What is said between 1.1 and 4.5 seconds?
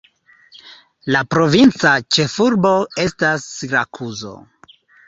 La provinca ĉefurbo estas Sirakuzo.